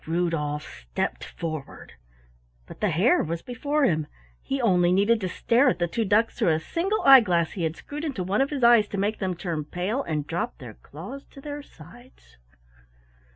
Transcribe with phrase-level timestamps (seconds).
[0.07, 1.93] Rudolf stepped forward
[2.65, 4.07] but the Hare was before him.
[4.41, 7.65] He only needed to stare at the two ducks through a single eye glass he
[7.65, 10.73] had screwed into one of his eyes to make them turn pale and drop their
[10.73, 12.37] claws to their sides.